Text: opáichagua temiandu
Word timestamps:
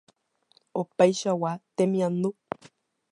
opáichagua 0.81 1.51
temiandu 1.75 2.29